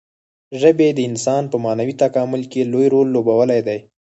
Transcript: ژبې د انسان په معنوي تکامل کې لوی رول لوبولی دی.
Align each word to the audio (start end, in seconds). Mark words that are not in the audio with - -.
ژبې 0.61 0.89
د 0.93 0.99
انسان 1.09 1.43
په 1.51 1.57
معنوي 1.63 1.95
تکامل 2.03 2.41
کې 2.51 2.69
لوی 2.71 2.87
رول 2.93 3.07
لوبولی 3.15 3.61
دی. 3.67 3.79